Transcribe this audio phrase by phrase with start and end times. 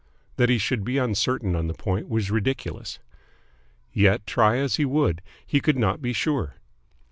[0.37, 2.97] That he should be uncertain on the point was ridiculous.
[3.93, 6.55] Yet, try as he would, he could not be sure.